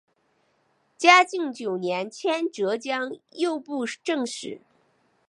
[0.97, 4.59] 嘉靖九年迁浙江右布政使。